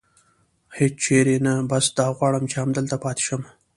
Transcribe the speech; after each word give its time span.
هېڅ 0.77 0.93
چېرې 1.05 1.35
نه، 1.45 1.53
بس 1.69 1.85
دا 1.97 2.07
غواړم 2.17 2.43
چې 2.51 2.55
همدلته 2.63 2.95
پاتې 3.03 3.23
شم. 3.27 3.41